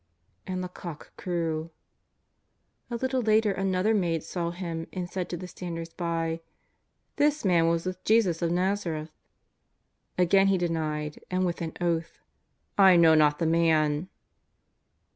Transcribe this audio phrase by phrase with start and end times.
[0.47, 1.69] And the cock crew.
[2.89, 6.41] A little later another maid saw him and said to the standers by:"
[7.17, 9.11] This man was with Jesus of Xazareth."
[10.17, 12.17] Again he denied and with an oath:
[12.79, 14.09] ^^ I know not the Man."